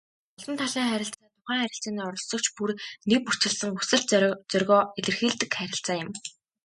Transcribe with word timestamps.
Олон 0.39 0.55
талын 0.61 0.89
харилцаа 0.91 1.27
тухайн 1.33 1.61
харилцааны 1.63 2.01
оролцогч 2.09 2.45
бүр 2.55 2.71
нэгбүрчилсэн 3.09 3.69
хүсэл 3.77 4.03
зоригоо 4.51 4.81
илэрхийлдэг 4.99 5.49
харилцаа 5.59 5.95
юм. 6.03 6.09